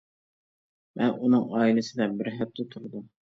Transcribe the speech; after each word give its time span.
مەن 1.01 1.13
ئۇنىڭ 1.17 1.45
ئائىلىسىدە 1.59 2.09
بىر 2.23 2.31
ھەپتە 2.39 2.67
تۇردۇم. 2.73 3.07